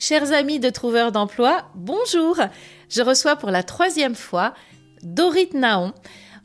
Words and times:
Chers 0.00 0.30
amis 0.30 0.60
de 0.60 0.70
Trouveurs 0.70 1.10
d'emploi, 1.10 1.64
bonjour. 1.74 2.36
Je 2.88 3.02
reçois 3.02 3.34
pour 3.34 3.50
la 3.50 3.64
troisième 3.64 4.14
fois 4.14 4.54
Dorit 5.02 5.50
Naon 5.54 5.92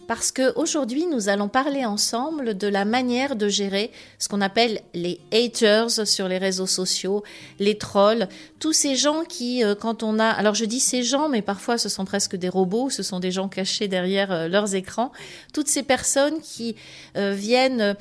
parce 0.08 0.32
que 0.32 0.58
aujourd'hui 0.58 1.06
nous 1.06 1.30
allons 1.30 1.50
parler 1.50 1.86
ensemble 1.86 2.58
de 2.58 2.68
la 2.68 2.84
manière 2.84 3.36
de 3.36 3.48
gérer 3.48 3.92
ce 4.18 4.28
qu'on 4.28 4.42
appelle 4.42 4.82
les 4.96 5.20
haters 5.32 6.08
sur 6.08 6.28
les 6.28 6.40
réseaux 6.40 6.68
sociaux, 6.68 7.24
les 7.60 7.78
trolls, 7.78 8.28
tous 8.60 8.74
ces 8.74 8.96
gens 8.96 9.24
qui, 9.24 9.64
euh, 9.64 9.76
quand 9.76 10.04
on 10.04 10.20
a, 10.20 10.26
alors 10.28 10.56
je 10.56 10.66
dis 10.66 10.80
ces 10.80 11.04
gens, 11.04 11.30
mais 11.30 11.42
parfois 11.42 11.78
ce 11.78 11.90
sont 11.90 12.06
presque 12.06 12.36
des 12.36 12.50
robots, 12.50 12.90
ce 12.90 13.04
sont 13.04 13.20
des 13.20 13.32
gens 13.32 13.50
cachés 13.50 13.88
derrière 13.88 14.32
euh, 14.32 14.48
leurs 14.48 14.76
écrans, 14.76 15.12
toutes 15.54 15.68
ces 15.68 15.84
personnes 15.84 16.42
qui 16.42 16.76
euh, 17.18 17.34
viennent 17.34 17.96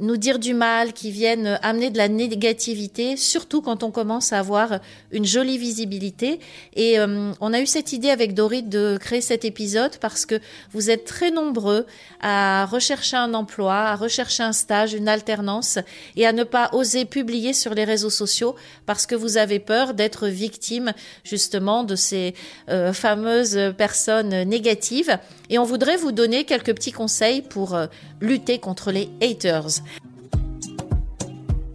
nous 0.00 0.16
dire 0.16 0.38
du 0.38 0.54
mal, 0.54 0.92
qui 0.92 1.10
viennent 1.10 1.58
amener 1.62 1.90
de 1.90 1.98
la 1.98 2.08
négativité, 2.08 3.16
surtout 3.16 3.62
quand 3.62 3.82
on 3.82 3.90
commence 3.90 4.32
à 4.32 4.38
avoir 4.38 4.80
une 5.10 5.24
jolie 5.24 5.58
visibilité. 5.58 6.40
Et 6.76 6.96
on 7.00 7.52
a 7.52 7.60
eu 7.60 7.66
cette 7.66 7.92
idée 7.92 8.10
avec 8.10 8.34
Dorit 8.34 8.62
de 8.62 8.98
créer 9.00 9.20
cet 9.20 9.44
épisode 9.44 9.96
parce 9.98 10.26
que 10.26 10.40
vous 10.72 10.90
êtes 10.90 11.04
très 11.04 11.30
nombreux 11.30 11.86
à 12.20 12.66
rechercher 12.66 13.16
un 13.16 13.34
emploi, 13.34 13.74
à 13.74 13.96
rechercher 13.96 14.42
un 14.42 14.52
stage, 14.52 14.94
une 14.94 15.08
alternance 15.08 15.78
et 16.16 16.26
à 16.26 16.32
ne 16.32 16.44
pas 16.44 16.70
oser 16.72 17.04
publier 17.04 17.52
sur 17.52 17.74
les 17.74 17.84
réseaux 17.84 18.10
sociaux 18.10 18.54
parce 18.86 19.06
que 19.06 19.14
vous 19.14 19.36
avez 19.36 19.58
peur 19.58 19.94
d'être 19.94 20.28
victime 20.28 20.92
justement 21.24 21.84
de 21.84 21.96
ces 21.96 22.34
euh, 22.68 22.92
fameuses 22.92 23.74
personnes 23.76 24.42
négatives. 24.44 25.18
Et 25.50 25.58
on 25.58 25.64
voudrait 25.64 25.96
vous 25.96 26.12
donner 26.12 26.44
quelques 26.44 26.74
petits 26.74 26.92
conseils 26.92 27.42
pour 27.42 27.74
euh, 27.74 27.86
lutter 28.20 28.58
contre 28.58 28.92
les 28.92 29.08
haters. 29.20 29.31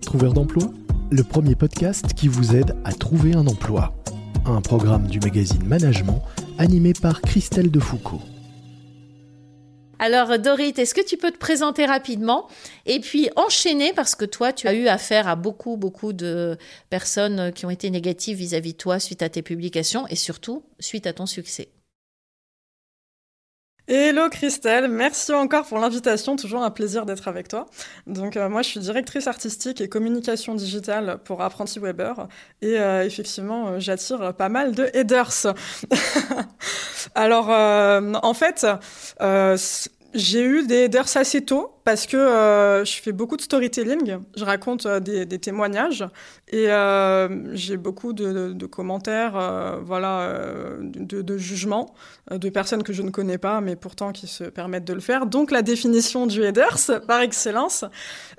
Trouveur 0.01 0.33
d'emploi, 0.33 0.71
le 1.09 1.23
premier 1.23 1.55
podcast 1.55 2.13
qui 2.13 2.27
vous 2.27 2.55
aide 2.55 2.75
à 2.85 2.93
trouver 2.93 3.33
un 3.33 3.47
emploi. 3.47 3.95
Un 4.45 4.61
programme 4.61 5.07
du 5.07 5.19
magazine 5.19 5.63
Management 5.65 6.21
animé 6.59 6.93
par 6.93 7.21
Christelle 7.21 7.71
Defoucault. 7.71 8.21
Alors 9.99 10.37
Dorit, 10.37 10.73
est-ce 10.77 10.93
que 10.93 11.03
tu 11.03 11.17
peux 11.17 11.31
te 11.31 11.37
présenter 11.37 11.85
rapidement 11.85 12.47
et 12.85 12.99
puis 12.99 13.29
enchaîner 13.35 13.91
parce 13.93 14.13
que 14.13 14.25
toi, 14.25 14.53
tu 14.53 14.67
as 14.67 14.75
eu 14.75 14.87
affaire 14.87 15.27
à 15.27 15.35
beaucoup, 15.35 15.77
beaucoup 15.77 16.13
de 16.13 16.57
personnes 16.91 17.51
qui 17.53 17.65
ont 17.65 17.71
été 17.71 17.89
négatives 17.89 18.37
vis-à-vis 18.37 18.73
de 18.73 18.77
toi 18.77 18.99
suite 18.99 19.23
à 19.23 19.29
tes 19.29 19.41
publications 19.41 20.05
et 20.07 20.15
surtout 20.15 20.63
suite 20.79 21.07
à 21.07 21.13
ton 21.13 21.25
succès? 21.25 21.69
Hello 23.89 24.27
Christelle, 24.27 24.89
merci 24.89 25.31
encore 25.31 25.65
pour 25.65 25.79
l'invitation, 25.79 26.35
toujours 26.35 26.61
un 26.61 26.71
plaisir 26.71 27.05
d'être 27.05 27.29
avec 27.29 27.47
toi. 27.47 27.67
Donc 28.05 28.35
euh, 28.35 28.49
moi 28.49 28.61
je 28.61 28.67
suis 28.67 28.79
directrice 28.81 29.27
artistique 29.27 29.79
et 29.79 29.87
communication 29.87 30.55
digitale 30.55 31.19
pour 31.23 31.41
Apprenti 31.41 31.79
Weber 31.79 32.27
et 32.61 32.77
euh, 32.77 33.05
effectivement 33.05 33.69
euh, 33.69 33.79
j'attire 33.79 34.33
pas 34.33 34.49
mal 34.49 34.75
de 34.75 34.89
headers. 34.93 35.53
Alors 37.15 37.47
en 37.47 38.33
fait 38.33 38.67
j'ai 40.13 40.43
eu 40.43 40.65
des 40.65 40.85
headers 40.85 41.15
assez 41.15 41.43
tôt 41.43 41.73
parce 41.83 42.05
que 42.07 42.17
euh, 42.17 42.85
je 42.85 43.01
fais 43.01 43.11
beaucoup 43.11 43.37
de 43.37 43.41
storytelling, 43.41 44.17
je 44.35 44.43
raconte 44.43 44.85
euh, 44.85 44.99
des, 44.99 45.39
témoignages 45.39 46.05
et 46.49 46.71
euh, 46.71 47.55
j'ai 47.55 47.77
beaucoup 47.77 48.13
de, 48.13 48.65
commentaires, 48.65 49.79
voilà, 49.83 50.33
de, 50.81 51.37
jugements 51.37 51.93
de 52.31 52.49
personnes 52.49 52.83
que 52.83 52.93
je 52.93 53.01
ne 53.01 53.09
connais 53.09 53.37
pas 53.37 53.61
mais 53.61 53.75
pourtant 53.75 54.11
qui 54.11 54.27
se 54.27 54.43
permettent 54.45 54.85
de 54.85 54.93
le 54.93 54.99
faire. 54.99 55.25
Donc 55.25 55.51
la 55.51 55.61
définition 55.61 56.27
du 56.27 56.43
headers 56.43 56.79
par 57.07 57.21
excellence. 57.21 57.85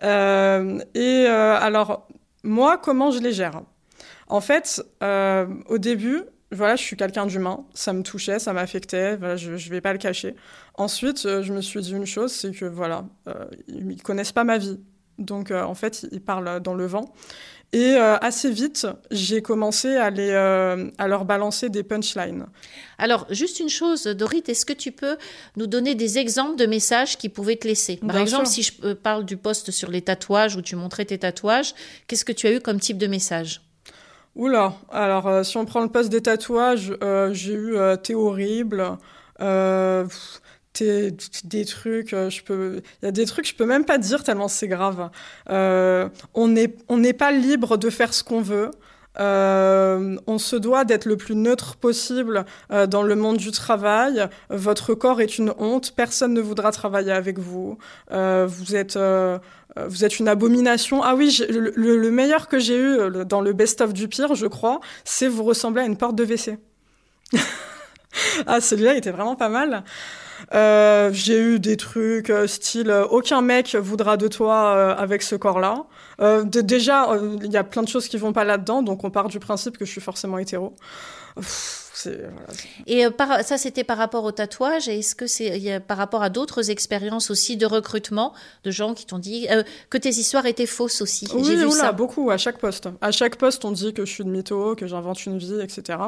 et 0.02 1.26
alors 1.26 2.08
moi, 2.44 2.78
comment 2.78 3.10
je 3.10 3.20
les 3.20 3.32
gère? 3.32 3.62
En 4.28 4.40
fait, 4.40 4.82
au 5.00 5.78
début, 5.78 6.22
voilà, 6.50 6.76
je 6.76 6.82
suis 6.82 6.96
quelqu'un 6.96 7.26
d'humain, 7.26 7.64
ça 7.74 7.92
me 7.92 8.02
touchait, 8.02 8.38
ça 8.38 8.52
m'affectait, 8.52 9.16
voilà, 9.16 9.36
je 9.36 9.52
ne 9.52 9.56
vais 9.56 9.80
pas 9.80 9.92
le 9.92 9.98
cacher. 9.98 10.34
Ensuite, 10.74 11.26
euh, 11.26 11.42
je 11.42 11.52
me 11.52 11.60
suis 11.60 11.80
dit 11.80 11.92
une 11.92 12.06
chose, 12.06 12.32
c'est 12.32 12.52
que 12.52 12.64
voilà, 12.64 13.04
euh, 13.28 13.46
ils 13.68 14.02
connaissent 14.02 14.32
pas 14.32 14.44
ma 14.44 14.56
vie. 14.56 14.80
Donc, 15.18 15.50
euh, 15.50 15.62
en 15.62 15.74
fait, 15.74 16.06
ils 16.10 16.22
parlent 16.22 16.60
dans 16.60 16.74
le 16.74 16.86
vent. 16.86 17.12
Et 17.74 17.96
assez 17.96 18.50
vite, 18.50 18.86
j'ai 19.10 19.42
commencé 19.42 19.96
à, 19.96 20.08
les, 20.08 20.32
à 20.32 21.06
leur 21.06 21.26
balancer 21.26 21.68
des 21.68 21.82
punchlines. 21.82 22.46
Alors, 22.96 23.26
juste 23.28 23.60
une 23.60 23.68
chose, 23.68 24.04
Dorit, 24.04 24.42
est-ce 24.48 24.64
que 24.64 24.72
tu 24.72 24.90
peux 24.90 25.18
nous 25.56 25.66
donner 25.66 25.94
des 25.94 26.16
exemples 26.16 26.56
de 26.56 26.64
messages 26.64 27.18
qui 27.18 27.28
pouvaient 27.28 27.56
te 27.56 27.68
laisser? 27.68 27.98
Par 27.98 28.16
exemple, 28.16 28.46
si 28.46 28.62
je 28.62 28.94
parle 28.94 29.26
du 29.26 29.36
poste 29.36 29.70
sur 29.70 29.90
les 29.90 30.00
tatouages 30.00 30.56
où 30.56 30.62
tu 30.62 30.76
montrais 30.76 31.04
tes 31.04 31.18
tatouages, 31.18 31.74
qu'est-ce 32.06 32.24
que 32.24 32.32
tu 32.32 32.46
as 32.46 32.52
eu 32.52 32.60
comme 32.60 32.80
type 32.80 32.96
de 32.96 33.06
message? 33.06 33.60
Oula, 34.36 34.74
alors 34.90 35.26
euh, 35.26 35.42
si 35.42 35.56
on 35.56 35.64
prend 35.64 35.82
le 35.82 35.88
poste 35.88 36.10
des 36.10 36.22
tatouages, 36.22 36.94
euh, 37.02 37.32
j'ai 37.32 37.54
eu 37.54 37.76
euh, 37.76 37.96
t'es 37.96 38.14
horrible, 38.14 38.98
t'es 40.72 41.12
des 41.44 41.64
trucs, 41.64 42.10
je 42.10 42.42
peux, 42.44 42.80
il 43.02 43.04
y 43.06 43.08
a 43.08 43.10
des 43.10 43.26
trucs 43.26 43.48
je 43.48 43.54
peux 43.54 43.66
même 43.66 43.84
pas 43.84 43.98
dire 43.98 44.22
tellement 44.22 44.48
c'est 44.48 44.68
grave. 44.68 45.10
on 45.48 46.48
n'est 46.48 46.76
on 46.88 47.02
pas 47.12 47.32
libre 47.32 47.76
de 47.78 47.90
faire 47.90 48.14
ce 48.14 48.22
qu'on 48.22 48.40
veut. 48.40 48.70
on 49.18 50.38
se 50.38 50.56
doit 50.56 50.84
d'être 50.84 51.06
le 51.06 51.16
plus 51.16 51.34
neutre 51.34 51.76
possible 51.76 52.44
dans 52.70 53.02
le 53.02 53.16
monde 53.16 53.38
du 53.38 53.50
travail. 53.50 54.28
Votre 54.50 54.94
corps 54.94 55.20
est 55.20 55.38
une 55.38 55.52
honte. 55.58 55.94
Personne 55.96 56.34
ne 56.34 56.40
voudra 56.40 56.70
travailler 56.70 57.12
avec 57.12 57.38
vous. 57.40 57.78
vous 58.10 58.76
êtes 58.76 58.96
euh, 58.96 59.38
vous 59.88 60.04
êtes 60.04 60.18
une 60.18 60.28
abomination. 60.28 61.02
Ah 61.02 61.14
oui, 61.14 61.38
le, 61.48 62.10
meilleur 62.10 62.48
que 62.48 62.58
j'ai 62.58 62.76
eu 62.76 62.98
euh, 62.98 63.24
dans 63.24 63.40
le 63.40 63.52
best-of 63.52 63.92
du 63.92 64.08
pire, 64.08 64.34
je 64.34 64.46
crois, 64.46 64.80
c'est 65.04 65.28
vous 65.28 65.44
ressembler 65.44 65.82
à 65.82 65.86
une 65.86 65.96
porte 65.96 66.16
de 66.16 66.24
WC. 66.24 66.58
ah, 68.46 68.60
celui-là 68.60 68.94
était 68.94 69.10
vraiment 69.10 69.36
pas 69.36 69.48
mal. 69.48 69.84
Euh, 70.54 71.10
j'ai 71.12 71.38
eu 71.38 71.58
des 71.58 71.76
trucs 71.76 72.32
style 72.46 72.92
aucun 73.10 73.42
mec 73.42 73.74
voudra 73.74 74.16
de 74.16 74.28
toi 74.28 74.92
avec 74.92 75.22
ce 75.22 75.34
corps-là. 75.34 75.84
Déjà, 76.44 77.08
il 77.42 77.52
y 77.52 77.56
a 77.56 77.64
plein 77.64 77.82
de 77.82 77.88
choses 77.88 78.08
qui 78.08 78.16
vont 78.16 78.32
pas 78.32 78.44
là-dedans, 78.44 78.82
donc 78.82 79.04
on 79.04 79.10
part 79.10 79.28
du 79.28 79.38
principe 79.38 79.78
que 79.78 79.84
je 79.84 79.90
suis 79.90 80.00
forcément 80.00 80.38
hétéro. 80.38 80.74
Et 82.86 83.06
euh, 83.06 83.10
ça, 83.42 83.58
c'était 83.58 83.84
par 83.84 83.98
rapport 83.98 84.24
au 84.24 84.32
tatouage. 84.32 84.88
Et 84.88 84.98
est-ce 84.98 85.14
que 85.14 85.26
c'est 85.26 85.80
par 85.80 85.96
rapport 85.96 86.22
à 86.22 86.30
d'autres 86.30 86.70
expériences 86.70 87.30
aussi 87.30 87.56
de 87.56 87.66
recrutement 87.66 88.34
de 88.64 88.70
gens 88.70 88.94
qui 88.94 89.06
t'ont 89.06 89.18
dit 89.18 89.46
euh, 89.50 89.62
que 89.90 89.98
tes 89.98 90.10
histoires 90.10 90.46
étaient 90.46 90.66
fausses 90.66 91.00
aussi? 91.02 91.26
Oui, 91.34 91.56
vu 91.56 91.70
ça. 91.70 91.92
beaucoup 91.92 92.30
à 92.30 92.38
chaque 92.38 92.58
poste. 92.58 92.88
À 93.00 93.10
chaque 93.10 93.36
poste, 93.36 93.64
on 93.64 93.72
dit 93.72 93.92
que 93.92 94.04
je 94.04 94.12
suis 94.12 94.24
de 94.24 94.30
mytho, 94.30 94.74
que 94.76 94.86
j'invente 94.86 95.24
une 95.26 95.38
vie, 95.38 95.60
etc. 95.60 95.98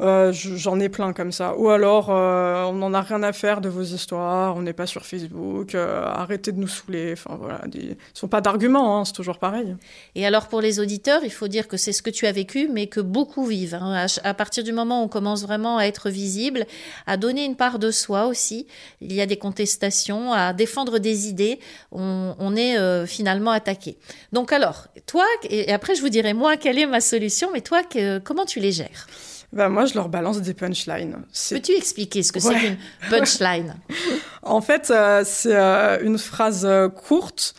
Euh, 0.00 0.32
j'en 0.32 0.78
ai 0.78 0.88
plein 0.88 1.12
comme 1.12 1.32
ça. 1.32 1.56
Ou 1.56 1.70
alors, 1.70 2.10
euh, 2.10 2.64
on 2.64 2.74
n'en 2.74 2.92
a 2.92 3.00
rien 3.00 3.22
à 3.22 3.32
faire 3.32 3.60
de 3.60 3.68
vos 3.68 3.82
histoires, 3.82 4.56
on 4.56 4.62
n'est 4.62 4.74
pas 4.74 4.86
sur 4.86 5.06
Facebook, 5.06 5.74
euh, 5.74 6.04
arrêtez 6.04 6.52
de 6.52 6.58
nous 6.58 6.68
saouler. 6.68 7.12
Enfin 7.12 7.36
voilà, 7.40 7.62
des... 7.66 7.88
ne 7.90 7.94
sont 8.12 8.28
pas 8.28 8.40
d'arguments, 8.40 8.98
hein, 8.98 9.04
c'est 9.04 9.14
toujours 9.14 9.38
pareil. 9.38 9.74
Et 10.14 10.26
alors 10.26 10.48
pour 10.48 10.60
les 10.60 10.80
auditeurs, 10.80 11.22
il 11.24 11.32
faut 11.32 11.48
dire 11.48 11.66
que 11.66 11.76
c'est 11.76 11.92
ce 11.92 12.02
que 12.02 12.10
tu 12.10 12.26
as 12.26 12.32
vécu, 12.32 12.68
mais 12.70 12.88
que 12.88 13.00
beaucoup 13.00 13.46
vivent. 13.46 13.74
Hein. 13.74 14.06
À, 14.22 14.34
partir 14.34 14.64
du 14.64 14.72
moment 14.72 15.00
où 15.00 15.04
on 15.04 15.08
commence 15.08 15.42
vraiment 15.42 15.78
à 15.78 15.84
être 15.84 16.10
visible, 16.10 16.66
à 17.06 17.16
donner 17.16 17.44
une 17.44 17.56
part 17.56 17.78
de 17.78 17.90
soi 17.90 18.26
aussi, 18.26 18.66
il 19.00 19.12
y 19.12 19.20
a 19.20 19.26
des 19.26 19.38
contestations, 19.38 20.32
à 20.32 20.52
défendre 20.52 20.98
des 20.98 21.28
idées, 21.28 21.58
on, 21.92 22.56
est 22.56 23.06
finalement 23.06 23.50
attaqué. 23.50 23.98
Donc 24.32 24.52
alors, 24.52 24.86
toi, 25.06 25.24
et 25.48 25.72
après 25.72 25.94
je 25.94 26.00
vous 26.00 26.08
dirai 26.08 26.32
moi 26.32 26.56
quelle 26.56 26.78
est 26.78 26.86
ma 26.86 27.00
solution, 27.00 27.50
mais 27.52 27.60
toi, 27.60 27.82
comment 28.24 28.44
tu 28.44 28.60
les 28.60 28.72
gères? 28.72 29.06
Bah, 29.56 29.70
moi, 29.70 29.86
je 29.86 29.94
leur 29.94 30.08
balance 30.08 30.40
des 30.42 30.52
punchlines. 30.52 31.16
Peux-tu 31.50 31.72
expliquer 31.72 32.22
ce 32.22 32.30
que 32.30 32.40
c'est 32.40 32.54
qu'une 32.54 32.76
punchline 33.08 33.76
En 34.42 34.60
fait, 34.60 34.90
euh, 34.90 35.22
c'est 35.24 35.56
euh, 35.56 35.98
une 36.02 36.18
phrase 36.18 36.66
euh, 36.66 36.88
courte 36.88 37.54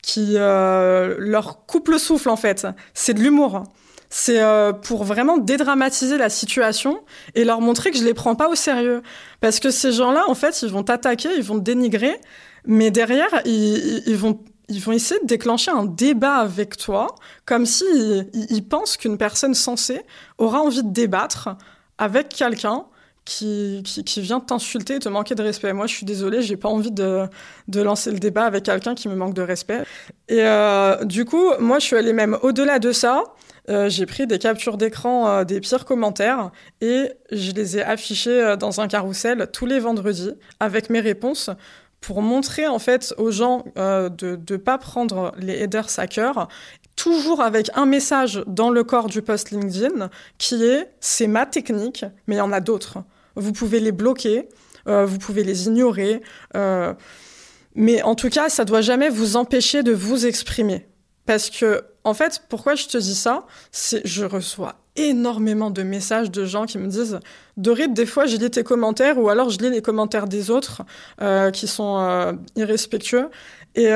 qui 0.00 0.34
leur 0.34 1.66
coupe 1.66 1.88
le 1.88 1.98
souffle, 1.98 2.28
en 2.28 2.36
fait. 2.36 2.66
C'est 2.94 3.14
de 3.14 3.20
l'humour. 3.20 3.64
C'est 4.08 4.40
pour 4.82 5.02
vraiment 5.02 5.38
dédramatiser 5.38 6.18
la 6.18 6.28
situation 6.28 7.00
et 7.34 7.44
leur 7.44 7.60
montrer 7.60 7.90
que 7.90 7.98
je 7.98 8.04
les 8.04 8.14
prends 8.14 8.36
pas 8.36 8.48
au 8.48 8.54
sérieux. 8.54 9.02
Parce 9.40 9.58
que 9.58 9.70
ces 9.70 9.90
gens-là, 9.90 10.22
en 10.28 10.36
fait, 10.36 10.62
ils 10.62 10.68
vont 10.68 10.84
t'attaquer, 10.84 11.30
ils 11.36 11.42
vont 11.42 11.58
te 11.58 11.64
dénigrer, 11.64 12.14
mais 12.64 12.92
derrière, 12.92 13.42
ils, 13.44 14.04
ils 14.06 14.16
vont 14.16 14.38
ils 14.68 14.80
vont 14.80 14.92
essayer 14.92 15.20
de 15.20 15.26
déclencher 15.26 15.70
un 15.70 15.84
débat 15.84 16.36
avec 16.36 16.76
toi, 16.76 17.14
comme 17.44 17.66
s'ils 17.66 18.28
si 18.32 18.46
ils 18.50 18.66
pensent 18.66 18.96
qu'une 18.96 19.18
personne 19.18 19.54
sensée 19.54 20.02
aura 20.38 20.60
envie 20.60 20.82
de 20.82 20.90
débattre 20.90 21.50
avec 21.98 22.28
quelqu'un 22.28 22.86
qui, 23.24 23.82
qui, 23.82 24.20
vient 24.20 24.40
t'insulter 24.40 24.96
et 24.96 24.98
te 24.98 25.08
manquer 25.08 25.34
de 25.34 25.42
respect. 25.42 25.72
Moi, 25.72 25.86
je 25.86 25.94
suis 25.94 26.06
désolée, 26.06 26.42
j'ai 26.42 26.56
pas 26.56 26.68
envie 26.68 26.90
de, 26.90 27.26
de, 27.68 27.80
lancer 27.80 28.10
le 28.10 28.18
débat 28.18 28.44
avec 28.44 28.64
quelqu'un 28.64 28.94
qui 28.94 29.08
me 29.08 29.14
manque 29.14 29.34
de 29.34 29.42
respect. 29.42 29.82
Et 30.28 30.42
euh, 30.42 31.02
du 31.04 31.24
coup, 31.24 31.52
moi, 31.58 31.78
je 31.78 31.86
suis 31.86 31.96
allée 31.96 32.12
même 32.12 32.36
au-delà 32.42 32.78
de 32.78 32.92
ça. 32.92 33.24
Euh, 33.70 33.88
j'ai 33.88 34.04
pris 34.04 34.26
des 34.26 34.38
captures 34.38 34.76
d'écran 34.76 35.26
euh, 35.26 35.44
des 35.44 35.58
pires 35.60 35.86
commentaires 35.86 36.50
et 36.82 37.08
je 37.32 37.52
les 37.52 37.78
ai 37.78 37.82
affichés 37.82 38.56
dans 38.60 38.82
un 38.82 38.88
carrousel 38.88 39.48
tous 39.54 39.64
les 39.64 39.80
vendredis 39.80 40.34
avec 40.60 40.90
mes 40.90 41.00
réponses 41.00 41.48
pour 42.04 42.22
montrer 42.22 42.66
en 42.66 42.78
fait 42.78 43.14
aux 43.18 43.30
gens 43.30 43.64
de 43.76 44.38
ne 44.50 44.56
pas 44.56 44.78
prendre 44.78 45.32
les 45.38 45.54
headers 45.54 45.98
à 45.98 46.06
cœur 46.06 46.48
toujours 46.96 47.40
avec 47.40 47.70
un 47.74 47.86
message 47.86 48.42
dans 48.46 48.70
le 48.70 48.84
corps 48.84 49.08
du 49.08 49.22
post 49.22 49.50
LinkedIn 49.50 50.10
qui 50.38 50.64
est 50.64 50.90
c'est 51.00 51.26
ma 51.26 51.46
technique, 51.46 52.04
mais 52.26 52.36
il 52.36 52.38
y 52.38 52.42
en 52.42 52.52
a 52.52 52.60
d'autres. 52.60 52.98
Vous 53.36 53.52
pouvez 53.52 53.80
les 53.80 53.92
bloquer, 53.92 54.48
euh, 54.86 55.04
vous 55.04 55.18
pouvez 55.18 55.44
les 55.44 55.66
ignorer, 55.66 56.22
euh, 56.56 56.94
mais 57.74 58.02
en 58.02 58.14
tout 58.14 58.30
cas, 58.30 58.48
ça 58.48 58.64
doit 58.64 58.80
jamais 58.80 59.08
vous 59.08 59.36
empêcher 59.36 59.82
de 59.82 59.92
vous 59.92 60.26
exprimer. 60.26 60.86
Parce 61.26 61.50
que, 61.50 61.84
en 62.04 62.14
fait, 62.14 62.42
pourquoi 62.48 62.74
je 62.74 62.86
te 62.86 62.98
dis 62.98 63.14
ça? 63.14 63.46
C'est 63.72 64.06
je 64.06 64.24
reçois 64.24 64.76
énormément 64.96 65.70
de 65.70 65.82
messages 65.82 66.30
de 66.30 66.44
gens 66.44 66.66
qui 66.66 66.78
me 66.78 66.86
disent 66.86 67.20
Dorit, 67.56 67.88
des 67.88 68.06
fois, 68.06 68.26
je 68.26 68.36
lis 68.36 68.50
tes 68.50 68.64
commentaires 68.64 69.18
ou 69.18 69.28
alors 69.28 69.50
je 69.50 69.58
lis 69.58 69.70
les 69.70 69.82
commentaires 69.82 70.26
des 70.26 70.50
autres 70.50 70.82
euh, 71.20 71.50
qui 71.50 71.66
sont 71.66 72.36
irrespectueux 72.56 73.28
et 73.74 73.90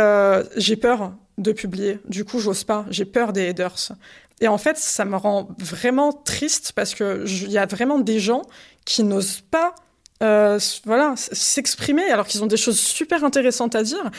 j'ai 0.56 0.76
peur 0.76 1.12
de 1.38 1.52
publier. 1.52 2.00
Du 2.08 2.24
coup, 2.24 2.40
j'ose 2.40 2.64
pas. 2.64 2.84
J'ai 2.90 3.04
peur 3.04 3.32
des 3.32 3.48
haters. 3.48 3.92
Et 4.40 4.48
en 4.48 4.58
fait, 4.58 4.76
ça 4.76 5.04
me 5.04 5.16
rend 5.16 5.48
vraiment 5.58 6.12
triste 6.12 6.72
parce 6.74 6.94
que 6.94 7.24
il 7.26 7.50
y 7.50 7.58
a 7.58 7.66
vraiment 7.66 7.98
des 7.98 8.18
gens 8.20 8.42
qui 8.84 9.04
n'osent 9.04 9.42
pas 9.50 9.74
euh, 10.22 10.58
voilà, 10.84 11.14
s'exprimer 11.16 12.10
alors 12.10 12.26
qu'ils 12.26 12.42
ont 12.42 12.48
des 12.48 12.56
choses 12.56 12.78
super 12.78 13.24
intéressantes 13.24 13.74
à 13.74 13.82
dire. 13.82 14.10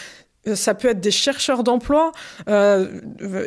Euh, 0.47 0.55
ça 0.55 0.73
peut 0.73 0.87
être 0.87 1.01
des 1.01 1.11
chercheurs 1.11 1.63
d'emploi, 1.63 2.13
euh, 2.47 2.87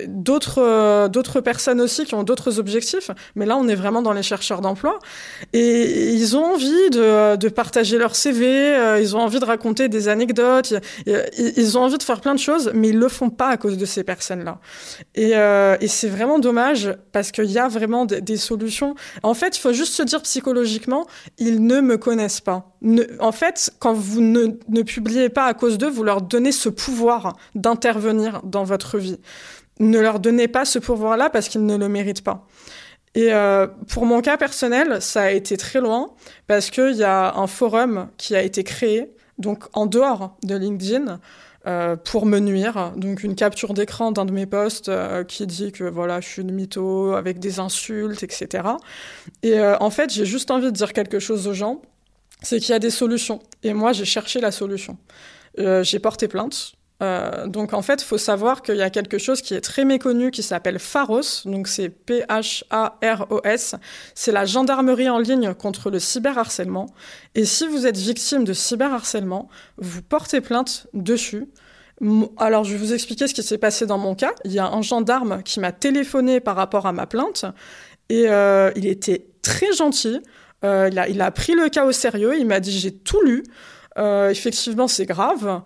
d'autres 0.08 0.58
euh, 0.58 1.08
d'autres 1.08 1.40
personnes 1.40 1.80
aussi 1.80 2.04
qui 2.04 2.14
ont 2.14 2.22
d'autres 2.22 2.58
objectifs. 2.58 3.10
Mais 3.34 3.46
là, 3.46 3.56
on 3.56 3.66
est 3.66 3.74
vraiment 3.74 4.02
dans 4.02 4.12
les 4.12 4.22
chercheurs 4.22 4.60
d'emploi 4.60 4.98
et 5.54 6.12
ils 6.12 6.36
ont 6.36 6.44
envie 6.44 6.90
de, 6.90 7.48
partager 7.48 7.98
leur 7.98 8.14
CV, 8.14 8.98
ils 9.00 9.16
ont 9.16 9.20
envie 9.20 9.40
de 9.40 9.44
raconter 9.44 9.88
des 9.88 10.08
anecdotes, 10.08 10.74
ils, 11.06 11.78
ont 11.78 11.82
envie 11.82 11.98
de 11.98 12.02
faire 12.02 12.20
plein 12.20 12.34
de 12.34 12.40
choses, 12.40 12.70
mais 12.74 12.88
ils 12.88 12.98
le 12.98 13.08
font 13.08 13.28
pas 13.30 13.48
à 13.48 13.56
cause 13.56 13.76
de 13.76 13.84
ces 13.84 14.04
personnes-là. 14.04 14.58
Et, 15.14 15.32
c'est 15.88 16.08
vraiment 16.08 16.38
dommage 16.38 16.94
parce 17.12 17.30
qu'il 17.30 17.50
y 17.50 17.58
a 17.58 17.68
vraiment 17.68 18.06
des, 18.06 18.36
solutions. 18.36 18.94
En 19.22 19.34
fait, 19.34 19.56
il 19.56 19.60
faut 19.60 19.72
juste 19.72 19.94
se 19.94 20.02
dire 20.02 20.22
psychologiquement, 20.22 21.06
ils 21.38 21.64
ne 21.64 21.80
me 21.80 21.98
connaissent 21.98 22.40
pas. 22.40 22.72
Ne, 22.80 23.04
en 23.20 23.32
fait, 23.32 23.72
quand 23.78 23.92
vous 23.92 24.20
ne, 24.20 24.46
ne 24.68 24.82
publiez 24.82 25.28
pas 25.28 25.44
à 25.44 25.54
cause 25.54 25.78
d'eux, 25.78 25.90
vous 25.90 26.04
leur 26.04 26.22
donnez 26.22 26.52
ce 26.52 26.68
d'intervenir 27.54 28.40
dans 28.44 28.64
votre 28.64 28.98
vie. 28.98 29.18
Ne 29.80 29.98
leur 29.98 30.20
donnez 30.20 30.48
pas 30.48 30.64
ce 30.64 30.78
pouvoir-là 30.78 31.30
parce 31.30 31.48
qu'ils 31.48 31.66
ne 31.66 31.76
le 31.76 31.88
méritent 31.88 32.24
pas. 32.24 32.46
Et 33.14 33.32
euh, 33.32 33.66
pour 33.88 34.06
mon 34.06 34.20
cas 34.22 34.36
personnel, 34.36 35.02
ça 35.02 35.22
a 35.22 35.30
été 35.30 35.56
très 35.56 35.80
loin 35.80 36.12
parce 36.46 36.70
qu'il 36.70 36.94
y 36.94 37.04
a 37.04 37.34
un 37.36 37.46
forum 37.46 38.08
qui 38.16 38.34
a 38.34 38.42
été 38.42 38.64
créé, 38.64 39.10
donc 39.38 39.64
en 39.74 39.86
dehors 39.86 40.36
de 40.42 40.56
LinkedIn, 40.56 41.20
euh, 41.66 41.96
pour 41.96 42.24
me 42.26 42.38
nuire. 42.38 42.92
Donc 42.96 43.22
une 43.22 43.34
capture 43.34 43.74
d'écran 43.74 44.12
d'un 44.12 44.24
de 44.24 44.32
mes 44.32 44.46
posts 44.46 44.88
euh, 44.88 45.24
qui 45.24 45.46
dit 45.46 45.72
que 45.72 45.84
voilà, 45.84 46.20
je 46.20 46.28
suis 46.28 46.42
une 46.42 46.52
mytho 46.52 47.12
avec 47.12 47.38
des 47.38 47.58
insultes, 47.58 48.22
etc. 48.22 48.64
Et 49.42 49.60
en 49.60 49.90
fait, 49.90 50.10
j'ai 50.10 50.24
juste 50.24 50.50
envie 50.50 50.66
de 50.66 50.70
dire 50.70 50.92
quelque 50.92 51.18
chose 51.18 51.46
aux 51.46 51.54
gens, 51.54 51.82
c'est 52.40 52.58
qu'il 52.60 52.70
y 52.70 52.74
a 52.74 52.78
des 52.78 52.90
solutions. 52.90 53.40
Et 53.62 53.74
moi, 53.74 53.92
j'ai 53.92 54.06
cherché 54.06 54.40
la 54.40 54.50
solution. 54.50 54.96
Euh, 55.58 55.82
j'ai 55.82 55.98
porté 55.98 56.28
plainte. 56.28 56.74
Euh, 57.02 57.48
donc 57.48 57.72
en 57.74 57.82
fait, 57.82 58.00
il 58.02 58.04
faut 58.04 58.18
savoir 58.18 58.62
qu'il 58.62 58.76
y 58.76 58.82
a 58.82 58.90
quelque 58.90 59.18
chose 59.18 59.42
qui 59.42 59.54
est 59.54 59.60
très 59.60 59.84
méconnu 59.84 60.30
qui 60.30 60.42
s'appelle 60.42 60.78
Pharos. 60.78 61.44
Donc 61.44 61.68
c'est 61.68 61.88
P-H-A-R-O-S. 61.88 63.74
C'est 64.14 64.32
la 64.32 64.44
gendarmerie 64.44 65.10
en 65.10 65.18
ligne 65.18 65.52
contre 65.54 65.90
le 65.90 65.98
cyberharcèlement. 65.98 66.86
Et 67.34 67.44
si 67.44 67.66
vous 67.66 67.86
êtes 67.86 67.96
victime 67.96 68.44
de 68.44 68.52
cyberharcèlement, 68.52 69.48
vous 69.78 70.02
portez 70.02 70.40
plainte 70.40 70.86
dessus. 70.94 71.48
Alors, 72.36 72.64
je 72.64 72.72
vais 72.72 72.78
vous 72.78 72.94
expliquer 72.94 73.28
ce 73.28 73.34
qui 73.34 73.42
s'est 73.42 73.58
passé 73.58 73.86
dans 73.86 73.98
mon 73.98 74.14
cas. 74.14 74.32
Il 74.44 74.52
y 74.52 74.58
a 74.58 74.66
un 74.66 74.82
gendarme 74.82 75.42
qui 75.42 75.60
m'a 75.60 75.70
téléphoné 75.72 76.40
par 76.40 76.56
rapport 76.56 76.86
à 76.86 76.92
ma 76.92 77.06
plainte 77.06 77.44
et 78.08 78.28
euh, 78.28 78.72
il 78.74 78.86
était 78.86 79.26
très 79.42 79.72
gentil. 79.72 80.20
Il 80.64 81.20
a 81.20 81.30
pris 81.32 81.54
le 81.54 81.68
cas 81.68 81.84
au 81.84 81.92
sérieux. 81.92 82.38
Il 82.38 82.46
m'a 82.46 82.60
dit 82.60 82.76
j'ai 82.76 82.92
tout 82.92 83.20
lu. 83.22 83.42
Euh, 83.98 84.30
effectivement, 84.30 84.88
c'est 84.88 85.06
grave. 85.06 85.62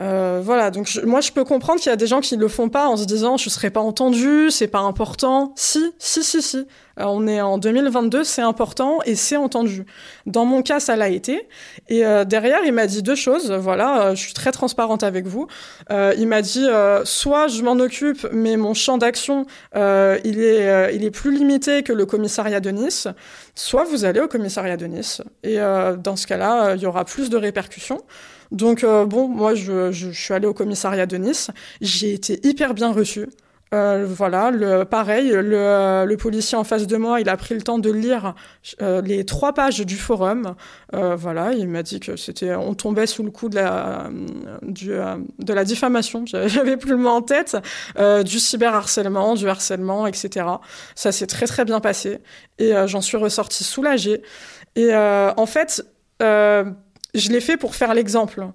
Euh, 0.00 0.40
voilà, 0.44 0.70
donc 0.70 0.88
moi 1.04 1.20
je 1.20 1.32
peux 1.32 1.42
comprendre 1.42 1.80
qu'il 1.80 1.90
y 1.90 1.92
a 1.92 1.96
des 1.96 2.06
gens 2.06 2.20
qui 2.20 2.36
le 2.36 2.46
font 2.46 2.68
pas 2.68 2.86
en 2.86 2.96
se 2.96 3.04
disant 3.04 3.36
je 3.36 3.50
serai 3.50 3.70
pas 3.70 3.80
entendu, 3.80 4.48
c'est 4.50 4.68
pas 4.68 4.78
important. 4.78 5.52
Si, 5.56 5.92
si, 5.98 6.22
si, 6.22 6.40
si. 6.40 6.66
Euh, 6.98 7.04
on 7.06 7.26
est 7.26 7.40
en 7.40 7.58
2022, 7.58 8.24
c'est 8.24 8.42
important 8.42 8.98
et 9.06 9.14
c'est 9.14 9.36
entendu. 9.36 9.86
Dans 10.26 10.44
mon 10.44 10.62
cas, 10.62 10.80
ça 10.80 10.96
l'a 10.96 11.08
été. 11.08 11.48
Et 11.88 12.04
euh, 12.04 12.24
derrière, 12.24 12.60
il 12.64 12.72
m'a 12.72 12.86
dit 12.86 13.02
deux 13.02 13.14
choses. 13.14 13.50
Voilà, 13.52 14.02
euh, 14.02 14.14
je 14.14 14.20
suis 14.20 14.34
très 14.34 14.52
transparente 14.52 15.02
avec 15.02 15.26
vous. 15.26 15.46
il 15.90 16.26
m'a 16.26 16.42
dit 16.42 16.66
soit 17.04 17.48
je 17.48 17.62
m'en 17.62 17.78
occupe, 17.78 18.26
mais 18.32 18.56
mon 18.56 18.74
champ 18.74 18.98
d'action 18.98 19.46
il 19.74 20.40
est 20.40 20.94
il 20.94 21.04
est 21.04 21.10
plus 21.10 21.32
limité 21.34 21.82
que 21.82 21.92
le 21.92 22.06
commissariat 22.06 22.60
de 22.60 22.70
Nice. 22.70 23.08
Soit 23.60 23.82
vous 23.82 24.04
allez 24.04 24.20
au 24.20 24.28
commissariat 24.28 24.76
de 24.76 24.86
Nice 24.86 25.20
et 25.42 25.56
dans 25.56 26.14
ce 26.14 26.28
cas-là, 26.28 26.76
il 26.76 26.80
y 26.80 26.86
aura 26.86 27.04
plus 27.04 27.28
de 27.28 27.36
répercussions. 27.36 28.00
Donc 28.52 28.84
euh, 28.84 29.04
bon, 29.04 29.26
moi 29.28 29.54
je, 29.54 29.90
je, 29.92 30.10
je, 30.10 30.22
suis 30.22 30.32
allée 30.32 30.46
au 30.46 30.54
commissariat 30.54 31.06
de 31.06 31.16
Nice, 31.16 31.50
j'ai 31.80 32.14
été 32.14 32.40
hyper 32.46 32.72
bien 32.72 32.92
reçue. 32.92 33.28
Euh, 33.74 34.06
voilà, 34.08 34.50
le, 34.50 34.84
pareil, 34.84 35.30
le, 35.30 36.16
policier 36.16 36.56
en 36.56 36.64
face 36.64 36.86
de 36.86 36.96
moi, 36.96 37.20
il 37.20 37.28
a 37.28 37.36
pris 37.36 37.54
le 37.54 37.62
temps 37.62 37.78
de 37.78 37.90
lire 37.90 38.34
euh, 38.82 39.02
les 39.02 39.24
trois 39.24 39.52
pages 39.52 39.80
du 39.80 39.96
forum. 39.96 40.54
Euh, 40.94 41.16
voilà, 41.16 41.52
il 41.52 41.68
m'a 41.68 41.82
dit 41.82 42.00
que 42.00 42.16
c'était, 42.16 42.54
on 42.54 42.74
tombait 42.74 43.06
sous 43.06 43.22
le 43.22 43.30
coup 43.30 43.48
de 43.48 43.56
la, 43.56 44.08
du, 44.62 44.90
de 45.38 45.52
la 45.52 45.64
diffamation. 45.64 46.24
J'avais 46.46 46.76
plus 46.76 46.90
le 46.90 46.96
mot 46.96 47.10
en 47.10 47.22
tête, 47.22 47.56
du 48.24 48.38
cyberharcèlement, 48.38 49.34
du 49.34 49.48
harcèlement, 49.48 50.06
etc. 50.06 50.46
Ça 50.94 51.12
s'est 51.12 51.26
très 51.26 51.46
très 51.46 51.64
bien 51.64 51.80
passé 51.80 52.18
et 52.58 52.72
j'en 52.86 53.00
suis 53.00 53.16
ressortie 53.16 53.64
soulagée. 53.64 54.22
Et 54.76 54.94
en 54.94 55.46
fait 55.46 55.84
je 57.14 57.30
l'ai 57.30 57.40
fait 57.40 57.56
pour 57.56 57.74
faire 57.74 57.94
l'exemple. 57.94 58.46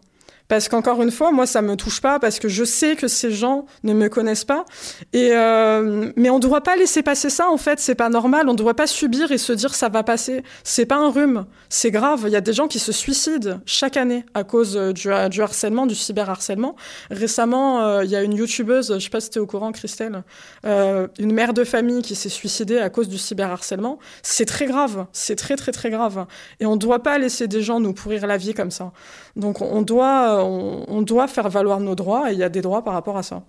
Parce 0.54 0.70
qu'encore 0.70 1.02
une 1.02 1.10
fois, 1.10 1.32
moi, 1.32 1.48
ça 1.48 1.64
me 1.64 1.76
touche 1.76 2.00
pas 2.00 2.20
parce 2.20 2.38
que 2.38 2.48
je 2.48 2.64
sais 2.64 2.96
que 2.96 3.08
ces 3.08 3.32
gens 3.32 3.66
ne 3.82 3.92
me 3.92 4.08
connaissent 4.08 4.46
pas. 4.46 4.66
Et 5.12 5.32
euh, 5.32 6.12
mais 6.16 6.30
on 6.30 6.36
ne 6.36 6.42
doit 6.42 6.62
pas 6.62 6.76
laisser 6.76 7.02
passer 7.02 7.32
ça. 7.32 7.50
En 7.50 7.58
fait, 7.58 7.80
c'est 7.80 7.96
pas 7.96 8.08
normal. 8.10 8.48
On 8.48 8.52
ne 8.52 8.58
doit 8.58 8.76
pas 8.76 8.86
subir 8.86 9.32
et 9.32 9.40
se 9.40 9.52
dire 9.52 9.74
ça 9.74 9.90
va 9.90 10.04
passer. 10.04 10.44
C'est 10.64 10.86
pas 10.86 10.98
un 10.98 11.10
rhume. 11.10 11.48
C'est 11.70 11.90
grave. 11.90 12.26
Il 12.28 12.34
y 12.34 12.36
a 12.36 12.42
des 12.42 12.54
gens 12.54 12.68
qui 12.68 12.78
se 12.78 12.92
suicident 12.92 13.62
chaque 13.66 13.98
année 13.98 14.26
à 14.36 14.44
cause 14.44 14.78
euh, 14.78 14.94
du, 14.94 15.42
harcèlement, 15.42 15.88
du 15.88 15.96
cyberharcèlement. 15.96 16.76
Récemment, 17.10 17.82
euh, 17.82 18.04
il 18.04 18.12
y 18.12 18.16
a 18.16 18.22
une 18.22 18.34
youtubeuse, 18.34 18.94
je 18.94 19.04
sais 19.04 19.10
pas 19.10 19.22
si 19.22 19.32
tu 19.32 19.40
es 19.40 19.42
au 19.42 19.48
courant, 19.48 19.72
Christelle, 19.72 20.22
une 20.64 21.34
mère 21.34 21.56
de 21.56 21.64
famille 21.64 22.04
qui 22.04 22.14
s'est 22.14 22.30
suicidée 22.30 22.78
à 22.78 22.92
cause 22.92 23.10
du 23.10 23.18
cyberharcèlement. 23.18 23.98
C'est 24.22 24.46
très 24.46 24.68
grave. 24.68 25.08
C'est 25.14 25.36
très 25.36 25.56
très 25.56 25.72
très 25.72 25.90
grave. 25.90 26.28
Et 26.60 26.68
on 26.68 26.74
ne 26.74 26.80
doit 26.80 27.02
pas 27.02 27.18
laisser 27.18 27.48
des 27.48 27.64
gens 27.64 27.80
nous 27.80 27.94
pourrir 27.94 28.28
la 28.28 28.38
vie 28.38 28.54
comme 28.54 28.70
ça. 28.70 28.92
Donc 29.36 29.60
on 29.60 29.82
doit 29.82 30.43
on, 30.44 31.02
doit 31.02 31.28
faire 31.28 31.50
valoir 31.50 31.80
nos 31.80 31.96
droits 31.96 32.32
et 32.32 32.34
il 32.34 32.40
y 32.40 32.44
a 32.44 32.50
des 32.50 32.62
droits 32.62 32.84
par 32.84 32.94
rapport 32.94 33.18
à 33.18 33.24
ça. 33.24 33.44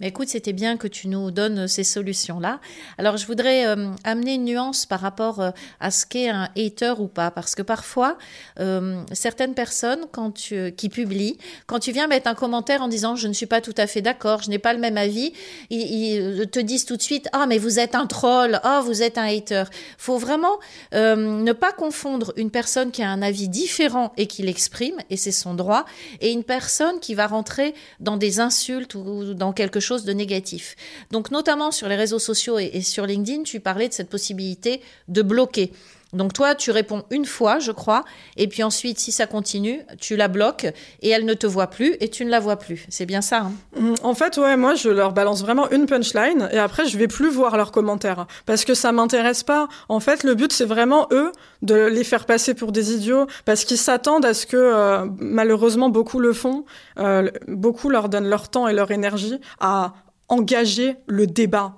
Mais 0.00 0.08
écoute, 0.08 0.28
c'était 0.28 0.52
bien 0.52 0.76
que 0.76 0.86
tu 0.86 1.08
nous 1.08 1.32
donnes 1.32 1.66
ces 1.66 1.82
solutions-là. 1.82 2.60
Alors, 2.98 3.16
je 3.16 3.26
voudrais 3.26 3.66
euh, 3.66 3.90
amener 4.04 4.34
une 4.34 4.44
nuance 4.44 4.86
par 4.86 5.00
rapport 5.00 5.40
euh, 5.40 5.50
à 5.80 5.90
ce 5.90 6.06
qu'est 6.06 6.28
un 6.28 6.48
hater 6.56 7.00
ou 7.00 7.08
pas, 7.08 7.32
parce 7.32 7.56
que 7.56 7.62
parfois, 7.62 8.16
euh, 8.60 9.02
certaines 9.12 9.54
personnes, 9.54 10.06
quand 10.12 10.30
tu, 10.30 10.72
qui 10.72 10.88
publient, 10.88 11.36
quand 11.66 11.80
tu 11.80 11.90
viens 11.90 12.06
mettre 12.06 12.28
un 12.28 12.36
commentaire 12.36 12.80
en 12.80 12.86
disant 12.86 13.16
je 13.16 13.26
ne 13.26 13.32
suis 13.32 13.46
pas 13.46 13.60
tout 13.60 13.74
à 13.76 13.88
fait 13.88 14.00
d'accord, 14.00 14.42
je 14.42 14.50
n'ai 14.50 14.60
pas 14.60 14.72
le 14.72 14.78
même 14.78 14.96
avis, 14.96 15.32
ils, 15.70 16.48
te 16.48 16.60
disent 16.60 16.84
tout 16.84 16.96
de 16.96 17.02
suite 17.02 17.28
ah 17.32 17.46
mais 17.46 17.58
vous 17.58 17.80
êtes 17.80 17.96
un 17.96 18.06
troll, 18.06 18.60
ah 18.62 18.80
vous 18.84 19.02
êtes 19.02 19.18
un 19.18 19.24
hater. 19.24 19.64
Faut 19.98 20.18
vraiment 20.18 20.58
ne 20.92 21.52
pas 21.52 21.72
confondre 21.72 22.32
une 22.36 22.50
personne 22.50 22.92
qui 22.92 23.02
a 23.02 23.10
un 23.10 23.22
avis 23.22 23.48
différent 23.48 24.12
et 24.16 24.26
qui 24.26 24.42
l'exprime 24.42 24.96
et 25.10 25.16
c'est 25.16 25.32
son 25.32 25.54
droit, 25.54 25.84
et 26.20 26.30
une 26.30 26.44
personne 26.44 27.00
qui 27.00 27.14
va 27.14 27.26
rentrer 27.26 27.74
dans 28.00 28.16
des 28.16 28.40
insultes 28.40 28.94
ou 28.94 29.34
dans 29.34 29.52
quelque 29.52 29.80
chose 29.80 29.87
de 29.96 30.12
négatif. 30.12 30.76
Donc 31.10 31.30
notamment 31.30 31.70
sur 31.70 31.88
les 31.88 31.96
réseaux 31.96 32.18
sociaux 32.18 32.58
et, 32.58 32.82
sur 32.82 33.06
LinkedIn, 33.06 33.42
tu 33.42 33.60
parlais 33.60 33.88
de 33.88 33.92
cette 33.92 34.10
possibilité 34.10 34.80
de 35.08 35.22
bloquer. 35.22 35.72
Donc 36.14 36.32
toi, 36.32 36.54
tu 36.54 36.70
réponds 36.70 37.04
une 37.10 37.26
fois, 37.26 37.58
je 37.58 37.70
crois, 37.70 38.04
et 38.36 38.48
puis 38.48 38.62
ensuite, 38.62 38.98
si 38.98 39.12
ça 39.12 39.26
continue, 39.26 39.80
tu 40.00 40.16
la 40.16 40.28
bloques 40.28 40.66
et 41.02 41.10
elle 41.10 41.26
ne 41.26 41.34
te 41.34 41.46
voit 41.46 41.66
plus 41.66 41.96
et 42.00 42.08
tu 42.08 42.24
ne 42.24 42.30
la 42.30 42.40
vois 42.40 42.56
plus. 42.56 42.86
C'est 42.88 43.04
bien 43.04 43.20
ça. 43.20 43.40
Hein? 43.40 43.52
Mm, 43.78 43.94
en 44.02 44.14
fait, 44.14 44.38
ouais, 44.38 44.56
moi, 44.56 44.74
je 44.74 44.88
leur 44.88 45.12
balance 45.12 45.42
vraiment 45.42 45.70
une 45.70 45.84
punchline 45.84 46.48
et 46.50 46.58
après, 46.58 46.86
je 46.86 46.96
vais 46.96 47.08
plus 47.08 47.28
voir 47.28 47.58
leurs 47.58 47.72
commentaires 47.72 48.26
parce 48.46 48.64
que 48.64 48.72
ça 48.72 48.90
m'intéresse 48.90 49.42
pas. 49.42 49.68
En 49.90 50.00
fait, 50.00 50.24
le 50.24 50.34
but, 50.34 50.50
c'est 50.50 50.64
vraiment 50.64 51.08
eux 51.12 51.30
de 51.60 51.74
les 51.74 52.04
faire 52.04 52.24
passer 52.24 52.54
pour 52.54 52.72
des 52.72 52.94
idiots 52.94 53.26
parce 53.44 53.64
qu'ils 53.64 53.78
s'attendent 53.78 54.24
à 54.24 54.32
ce 54.32 54.46
que, 54.46 54.56
euh, 54.56 55.06
malheureusement, 55.18 55.90
beaucoup 55.90 56.20
le 56.20 56.32
font. 56.32 56.64
Euh, 56.98 57.30
beaucoup 57.48 57.90
leur 57.90 58.08
donnent 58.08 58.28
leur 58.28 58.48
temps 58.48 58.66
et 58.66 58.72
leur 58.72 58.90
énergie 58.90 59.38
à 59.60 59.92
engager 60.28 60.96
le 61.06 61.26
débat. 61.26 61.74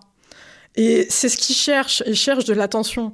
Et 0.76 1.06
c'est 1.10 1.28
ce 1.28 1.37
qu'ils 1.37 1.56
cherchent. 1.56 2.04
Ils 2.06 2.14
cherchent 2.14 2.44
de 2.44 2.54
l'attention. 2.54 3.12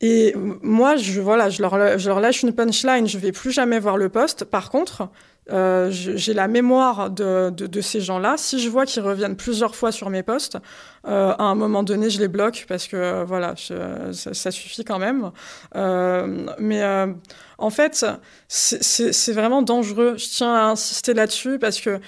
Et 0.00 0.34
moi, 0.62 0.96
je, 0.96 1.20
voilà, 1.20 1.48
je, 1.48 1.62
leur, 1.62 1.98
je 1.98 2.08
leur 2.08 2.20
lâche 2.20 2.42
une 2.42 2.52
punchline, 2.52 3.08
je 3.08 3.18
vais 3.18 3.32
plus 3.32 3.50
jamais 3.50 3.78
voir 3.78 3.96
le 3.96 4.08
poste. 4.08 4.44
Par 4.44 4.70
contre, 4.70 5.08
euh, 5.52 5.90
j'ai 5.90 6.34
la 6.34 6.48
mémoire 6.48 7.08
de, 7.08 7.50
de, 7.50 7.66
de 7.66 7.80
ces 7.80 8.00
gens-là. 8.00 8.34
Si 8.36 8.58
je 8.58 8.68
vois 8.68 8.84
qu'ils 8.84 9.02
reviennent 9.02 9.36
plusieurs 9.36 9.76
fois 9.76 9.92
sur 9.92 10.10
mes 10.10 10.22
postes, 10.22 10.58
euh, 11.06 11.32
à 11.38 11.44
un 11.44 11.54
moment 11.54 11.82
donné, 11.84 12.10
je 12.10 12.18
les 12.18 12.28
bloque 12.28 12.66
parce 12.68 12.88
que 12.88 13.22
voilà, 13.24 13.54
ça, 13.56 14.34
ça, 14.34 14.50
suffit 14.50 14.84
quand 14.84 14.98
même. 14.98 15.30
Euh, 15.76 16.46
mais 16.58 16.82
euh, 16.82 17.06
en 17.58 17.70
fait, 17.70 18.04
c'est 18.48 19.32
vraiment 19.32 19.62
dangereux. 19.62 20.16
Je 20.18 20.26
tiens 20.28 20.54
à 20.54 20.62
insister 20.64 21.14
là-dessus 21.14 21.58
parce 21.60 21.80
que 21.80 22.00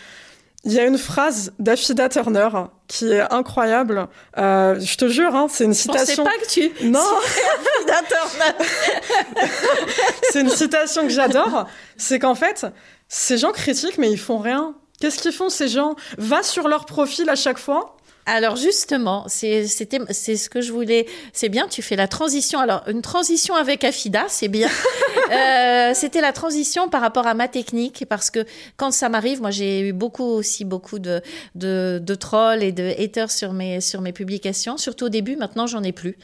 il 0.65 0.73
y 0.73 0.81
a 0.81 0.85
une 0.85 0.99
phrase 0.99 1.53
d'Afida 1.59 2.09
Turner 2.09 2.49
qui 2.88 3.12
est 3.12 3.33
incroyable. 3.33 4.09
Euh, 4.37 4.79
je 4.81 4.97
te 4.97 5.09
jure, 5.09 5.35
hein, 5.35 5.47
c'est 5.49 5.65
une 5.65 5.75
citation. 5.75 6.25
Je 6.25 6.31
pas 6.31 6.45
que 6.45 6.50
tu. 6.50 6.71
Non. 6.87 7.00
Afida 7.79 8.03
Turner. 8.09 9.50
c'est 10.31 10.41
une 10.41 10.50
citation 10.50 11.03
que 11.03 11.11
j'adore. 11.11 11.67
C'est 11.97 12.19
qu'en 12.19 12.35
fait, 12.35 12.67
ces 13.09 13.38
gens 13.38 13.53
critiquent, 13.53 13.99
mais 13.99 14.11
ils 14.11 14.19
font 14.19 14.38
rien. 14.38 14.75
Qu'est-ce 15.00 15.19
qu'ils 15.19 15.33
font 15.33 15.49
ces 15.49 15.69
gens? 15.69 15.95
Va 16.19 16.43
sur 16.43 16.67
leur 16.67 16.87
profil 16.87 17.29
à 17.31 17.37
chaque 17.37 17.59
fois 17.59 17.97
alors 18.29 18.57
justement, 18.57 19.25
c'était 19.27 20.01
c'est 20.11 20.37
ce 20.37 20.51
que 20.51 20.61
je 20.61 20.71
voulais. 20.71 21.07
C'est 21.33 21.49
bien, 21.49 21.67
tu 21.67 21.81
fais 21.81 21.97
la 21.97 22.07
transition. 22.07 22.61
Alors 22.61 22.83
une 22.87 23.01
transition 23.01 23.55
avec 23.55 23.85
Afida, 23.85 24.27
c'est 24.29 24.49
bien. 24.49 24.69
euh, 25.33 25.93
c'était 25.95 26.21
la 26.21 26.33
transition 26.33 26.91
par 26.91 27.01
rapport 27.01 27.27
à 27.27 27.33
ma 27.33 27.49
technique 27.49 28.05
parce 28.07 28.31
que 28.31 28.45
quand 28.77 28.91
ça 28.91 29.09
m'arrive, 29.09 29.41
moi 29.41 29.51
j'ai 29.51 29.81
eu 29.81 29.93
beaucoup 29.95 30.25
aussi 30.25 30.67
beaucoup 30.67 30.99
de, 30.99 31.23
de 31.55 32.03
de 32.05 32.15
trolls 32.15 32.63
et 32.63 32.73
de 32.73 32.95
haters 33.03 33.31
sur 33.31 33.55
mes 33.55 33.81
sur 33.81 34.03
mes 34.03 34.13
publications, 34.13 34.77
surtout 34.77 35.07
au 35.07 35.11
début. 35.11 35.37
Maintenant 35.37 35.67
j'en 35.67 35.83
ai 35.83 35.93
plus. 35.93 36.19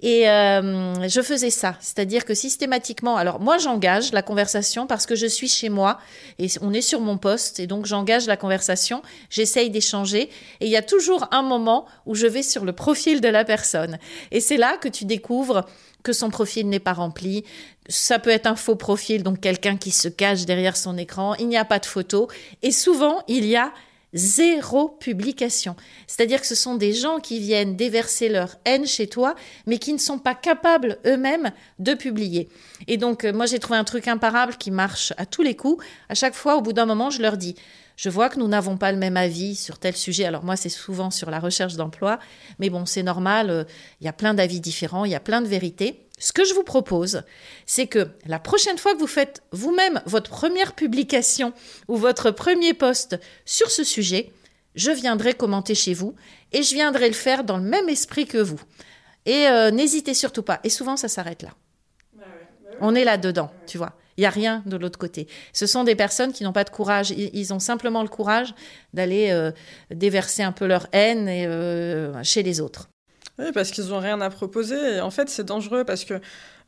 Et 0.00 0.28
euh, 0.28 1.08
je 1.08 1.22
faisais 1.22 1.50
ça, 1.50 1.76
c'est-à-dire 1.80 2.26
que 2.26 2.34
systématiquement, 2.34 3.16
alors 3.16 3.40
moi 3.40 3.56
j'engage 3.56 4.12
la 4.12 4.20
conversation 4.20 4.86
parce 4.86 5.06
que 5.06 5.14
je 5.14 5.26
suis 5.26 5.48
chez 5.48 5.70
moi 5.70 5.98
et 6.38 6.48
on 6.60 6.74
est 6.74 6.82
sur 6.82 7.00
mon 7.00 7.16
poste 7.16 7.60
et 7.60 7.66
donc 7.66 7.86
j'engage 7.86 8.26
la 8.26 8.36
conversation, 8.36 9.00
j'essaye 9.30 9.70
d'échanger 9.70 10.28
et 10.60 10.66
il 10.66 10.68
y 10.68 10.76
a 10.76 10.82
toujours 10.82 11.28
un 11.30 11.42
moment 11.42 11.86
où 12.04 12.14
je 12.14 12.26
vais 12.26 12.42
sur 12.42 12.66
le 12.66 12.72
profil 12.72 13.22
de 13.22 13.28
la 13.28 13.44
personne. 13.44 13.98
Et 14.32 14.40
c'est 14.40 14.58
là 14.58 14.76
que 14.76 14.88
tu 14.88 15.06
découvres 15.06 15.64
que 16.02 16.12
son 16.12 16.30
profil 16.30 16.68
n'est 16.68 16.78
pas 16.78 16.92
rempli. 16.92 17.44
Ça 17.88 18.18
peut 18.18 18.30
être 18.30 18.46
un 18.46 18.54
faux 18.54 18.76
profil, 18.76 19.24
donc 19.24 19.40
quelqu'un 19.40 19.76
qui 19.76 19.90
se 19.90 20.08
cache 20.08 20.44
derrière 20.44 20.76
son 20.76 20.96
écran. 20.96 21.34
Il 21.36 21.48
n'y 21.48 21.56
a 21.56 21.64
pas 21.64 21.80
de 21.80 21.86
photo. 21.86 22.28
Et 22.62 22.70
souvent, 22.70 23.22
il 23.26 23.44
y 23.44 23.56
a 23.56 23.72
zéro 24.16 24.88
publication. 24.88 25.76
C'est-à-dire 26.06 26.40
que 26.40 26.46
ce 26.46 26.54
sont 26.54 26.74
des 26.74 26.92
gens 26.92 27.20
qui 27.20 27.38
viennent 27.38 27.76
déverser 27.76 28.28
leur 28.28 28.56
haine 28.64 28.86
chez 28.86 29.06
toi, 29.06 29.34
mais 29.66 29.78
qui 29.78 29.92
ne 29.92 29.98
sont 29.98 30.18
pas 30.18 30.34
capables 30.34 30.98
eux-mêmes 31.06 31.52
de 31.78 31.94
publier. 31.94 32.48
Et 32.88 32.96
donc, 32.96 33.24
euh, 33.24 33.32
moi, 33.32 33.46
j'ai 33.46 33.58
trouvé 33.58 33.78
un 33.78 33.84
truc 33.84 34.08
imparable 34.08 34.56
qui 34.56 34.70
marche 34.70 35.12
à 35.16 35.26
tous 35.26 35.42
les 35.42 35.54
coups. 35.54 35.84
À 36.08 36.14
chaque 36.14 36.34
fois, 36.34 36.56
au 36.56 36.62
bout 36.62 36.72
d'un 36.72 36.86
moment, 36.86 37.10
je 37.10 37.22
leur 37.22 37.36
dis, 37.36 37.54
je 37.96 38.10
vois 38.10 38.28
que 38.28 38.38
nous 38.38 38.48
n'avons 38.48 38.76
pas 38.76 38.92
le 38.92 38.98
même 38.98 39.16
avis 39.16 39.54
sur 39.54 39.78
tel 39.78 39.96
sujet. 39.96 40.24
Alors 40.24 40.44
moi, 40.44 40.56
c'est 40.56 40.68
souvent 40.68 41.10
sur 41.10 41.30
la 41.30 41.40
recherche 41.40 41.74
d'emploi, 41.76 42.18
mais 42.58 42.70
bon, 42.70 42.84
c'est 42.86 43.02
normal, 43.02 43.50
euh, 43.50 43.64
il 44.00 44.04
y 44.04 44.08
a 44.08 44.12
plein 44.12 44.34
d'avis 44.34 44.60
différents, 44.60 45.04
il 45.04 45.12
y 45.12 45.14
a 45.14 45.20
plein 45.20 45.40
de 45.40 45.46
vérités. 45.46 46.05
Ce 46.18 46.32
que 46.32 46.44
je 46.44 46.54
vous 46.54 46.62
propose, 46.62 47.22
c'est 47.66 47.86
que 47.86 48.08
la 48.24 48.38
prochaine 48.38 48.78
fois 48.78 48.94
que 48.94 48.98
vous 48.98 49.06
faites 49.06 49.42
vous-même 49.52 50.00
votre 50.06 50.30
première 50.30 50.74
publication 50.74 51.52
ou 51.88 51.96
votre 51.96 52.30
premier 52.30 52.72
post 52.72 53.18
sur 53.44 53.70
ce 53.70 53.84
sujet, 53.84 54.32
je 54.74 54.90
viendrai 54.90 55.34
commenter 55.34 55.74
chez 55.74 55.92
vous 55.92 56.14
et 56.52 56.62
je 56.62 56.74
viendrai 56.74 57.08
le 57.08 57.14
faire 57.14 57.44
dans 57.44 57.58
le 57.58 57.64
même 57.64 57.88
esprit 57.90 58.26
que 58.26 58.38
vous. 58.38 58.60
Et 59.26 59.46
euh, 59.48 59.70
n'hésitez 59.70 60.14
surtout 60.14 60.42
pas. 60.42 60.60
Et 60.64 60.70
souvent, 60.70 60.96
ça 60.96 61.08
s'arrête 61.08 61.42
là. 61.42 61.50
On 62.80 62.94
est 62.94 63.04
là-dedans, 63.04 63.50
tu 63.66 63.78
vois. 63.78 63.94
Il 64.16 64.20
n'y 64.20 64.26
a 64.26 64.30
rien 64.30 64.62
de 64.66 64.76
l'autre 64.76 64.98
côté. 64.98 65.28
Ce 65.52 65.66
sont 65.66 65.84
des 65.84 65.94
personnes 65.94 66.32
qui 66.32 66.44
n'ont 66.44 66.52
pas 66.52 66.64
de 66.64 66.70
courage. 66.70 67.10
Ils 67.10 67.52
ont 67.52 67.58
simplement 67.58 68.02
le 68.02 68.08
courage 68.08 68.54
d'aller 68.94 69.30
euh, 69.30 69.50
déverser 69.90 70.42
un 70.42 70.52
peu 70.52 70.66
leur 70.66 70.86
haine 70.92 71.26
euh, 71.28 72.22
chez 72.22 72.42
les 72.42 72.60
autres. 72.60 72.88
Oui, 73.38 73.46
parce 73.52 73.70
qu'ils 73.70 73.88
n'ont 73.88 74.00
rien 74.00 74.20
à 74.20 74.30
proposer. 74.30 74.96
Et 74.96 75.00
en 75.00 75.10
fait, 75.10 75.28
c'est 75.28 75.44
dangereux 75.44 75.84
parce 75.84 76.04
que 76.04 76.14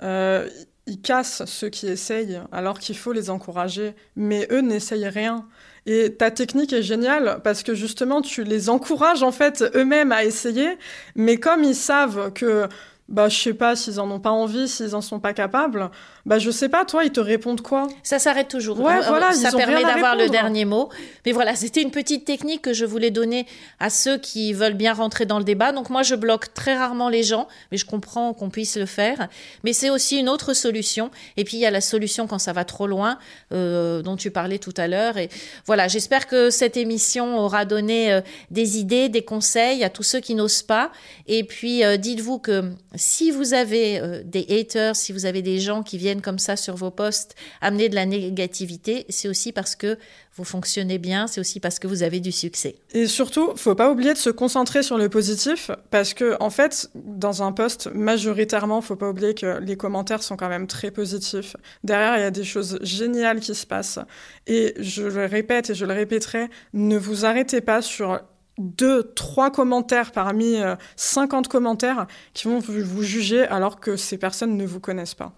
euh, 0.03 0.49
ils 0.87 1.01
cassent 1.01 1.45
ceux 1.47 1.69
qui 1.69 1.87
essayent, 1.87 2.41
alors 2.53 2.79
qu'il 2.79 2.97
faut 2.97 3.13
les 3.13 3.31
encourager. 3.31 3.95
Mais 4.17 4.47
eux 4.51 4.61
n'essayent 4.61 5.09
rien. 5.09 5.47
Et 5.87 6.15
ta 6.15 6.31
technique 6.31 6.73
est 6.73 6.83
géniale 6.83 7.41
parce 7.43 7.63
que 7.63 7.75
justement, 7.75 8.21
tu 8.21 8.45
les 8.45 8.69
encourages 8.69 9.23
en 9.23 9.33
fait 9.33 9.65
eux-mêmes 9.75 10.13
à 10.13 10.25
essayer. 10.25 10.77
Mais 11.15 11.39
comme 11.39 11.65
ils 11.65 11.75
savent 11.75 12.33
que 12.33 12.69
bah, 13.09 13.29
je 13.29 13.39
sais 13.39 13.55
pas 13.55 13.75
s'ils 13.75 14.01
en 14.01 14.11
ont 14.11 14.21
pas 14.21 14.31
envie, 14.31 14.69
s'ils 14.69 14.95
en 14.95 15.01
sont 15.01 15.19
pas 15.19 15.33
capables. 15.33 15.91
Bah, 16.27 16.39
je 16.39 16.51
sais 16.51 16.69
pas, 16.69 16.85
toi, 16.85 17.05
ils 17.05 17.11
te 17.11 17.21
répondent 17.21 17.63
quoi? 17.63 17.89
Ça 18.03 18.19
s'arrête 18.19 18.49
toujours. 18.49 18.79
Ouais, 18.81 19.01
voilà, 19.09 19.33
ça 19.33 19.49
ils 19.51 19.57
permet 19.57 19.83
d'avoir 19.83 20.15
le 20.15 20.29
dernier 20.29 20.67
mot. 20.67 20.91
Mais 21.25 21.33
voilà, 21.33 21.57
c'était 21.57 21.81
une 21.81 21.91
petite 21.91 22.27
technique 22.27 22.61
que 22.61 22.75
je 22.75 22.85
voulais 22.85 23.11
donner 23.11 23.47
à 23.81 23.89
ceux 23.89 24.19
qui 24.19 24.53
veulent 24.53 24.75
bien 24.75 24.93
rentrer 24.93 25.25
dans 25.25 25.39
le 25.39 25.45
débat. 25.45 25.73
Donc 25.73 25.89
moi, 25.89 26.03
je 26.03 26.15
bloque 26.15 26.53
très 26.53 26.77
rarement 26.77 27.09
les 27.09 27.23
gens, 27.23 27.49
mais 27.73 27.79
je 27.79 27.87
comprends 27.87 28.35
qu'on 28.35 28.51
puisse 28.51 28.77
le 28.77 28.85
faire. 28.85 29.29
Mais 29.65 29.73
c'est 29.73 29.89
aussi 29.89 30.19
une 30.19 30.29
autre 30.29 30.53
solution. 30.53 31.11
Et 31.39 31.45
puis 31.45 31.57
il 31.57 31.61
y 31.61 31.67
a 31.67 31.71
la 31.71 31.81
solution 31.81 32.27
quand 32.27 32.39
ça 32.39 32.53
va 32.53 32.67
trop 32.67 32.87
loin, 32.87 33.19
euh, 33.53 34.03
dont 34.03 34.17
tu 34.17 34.31
parlais 34.31 34.59
tout 34.59 34.75
à 34.77 34.87
l'heure. 34.87 35.17
Et 35.17 35.31
voilà, 35.65 35.89
j'espère 35.89 36.27
que 36.27 36.51
cette 36.51 36.77
émission 36.77 37.39
aura 37.39 37.65
donné 37.65 38.13
euh, 38.13 38.21
des 38.51 38.79
idées, 38.79 39.09
des 39.09 39.23
conseils 39.23 39.83
à 39.83 39.89
tous 39.89 40.03
ceux 40.03 40.21
qui 40.21 40.35
n'osent 40.35 40.63
pas. 40.63 40.93
Et 41.27 41.45
puis 41.45 41.85
euh, 41.85 41.97
dites-vous 41.97 42.39
que 42.39 42.71
si 42.99 43.31
vous 43.31 43.55
avez 43.55 44.01
euh, 44.01 44.23
des 44.25 44.47
haters, 44.51 44.97
si 44.97 45.13
vous 45.13 45.25
avez 45.25 45.41
des 45.41 45.59
gens 45.61 45.83
qui 45.83 45.97
viennent 45.97 46.21
comme 46.21 46.39
ça 46.39 46.57
sur 46.57 46.77
vos 46.77 46.91
posts 46.91 47.35
amener 47.61 47.89
de 47.89 47.95
la 47.95 48.05
négativité, 48.05 49.07
c'est 49.09 49.29
aussi 49.29 49.53
parce 49.53 49.77
que 49.77 49.97
vous 50.35 50.45
fonctionnez 50.45 50.99
bien, 50.99 51.27
c'est 51.27 51.41
aussi 51.41 51.61
parce 51.61 51.79
que 51.79 51.87
vous 51.87 52.03
avez 52.03 52.21
du 52.21 52.33
succès. 52.33 52.77
Et 52.93 53.07
surtout, 53.07 53.53
faut 53.57 53.75
pas 53.75 53.91
oublier 53.91 54.13
de 54.13 54.19
se 54.19 54.31
concentrer 54.31 54.83
sur 54.83 54.99
le 54.99 55.09
positif 55.09 55.71
parce 55.91 56.15
que 56.15 56.37
en 56.41 56.51
fait, 56.51 56.91
dans 56.95 57.43
un 57.43 57.53
post 57.53 57.89
majoritairement, 57.95 58.81
faut 58.81 58.97
pas 58.97 59.09
oublier 59.09 59.35
que 59.35 59.59
les 59.61 59.77
commentaires 59.77 60.23
sont 60.23 60.37
quand 60.37 60.49
même 60.49 60.67
très 60.67 60.91
positifs. 60.91 61.57
Derrière, 61.85 62.17
il 62.19 62.21
y 62.21 62.27
a 62.27 62.31
des 62.31 62.45
choses 62.45 62.79
géniales 62.83 63.41
qui 63.41 63.55
se 63.55 63.67
passent. 63.67 63.99
Et 64.47 64.75
je 64.79 65.05
le 65.05 65.27
répète 65.27 65.71
et 65.71 65.75
je 65.75 65.85
le 65.85 65.95
répéterai, 65.95 66.49
ne 66.73 66.97
vous 66.97 67.25
arrêtez 67.25 67.61
pas 67.61 67.83
sur 67.83 68.21
deux, 68.59 69.13
trois 69.15 69.51
commentaires 69.51 70.13
parmi 70.13 70.57
50 70.97 71.47
euh, 71.47 71.49
commentaires 71.49 72.07
qui 72.35 72.49
vont 72.49 72.59
vous 72.59 73.03
juger 73.03 73.45
alors 73.45 73.81
que 73.81 73.97
ces 73.97 74.19
personnes 74.19 74.57
ne 74.57 74.67
vous 74.67 74.81
connaissent 74.81 75.15
pas. 75.15 75.33